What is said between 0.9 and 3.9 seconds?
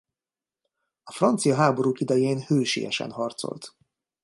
A francia háborúk idején hősien harcolt.